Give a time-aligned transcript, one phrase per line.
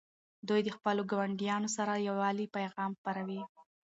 [0.49, 3.41] دوی د خپلو ګاونډیانو سره د یووالي پیغام خپروي.